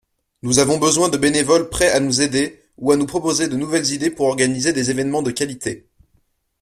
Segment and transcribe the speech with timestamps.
[0.41, 3.91] Nous avons besoin de bénévoles prêts à nous aider ou à nous proposer de nouvelles
[3.91, 5.85] idées pour organiser des évènements de qualité.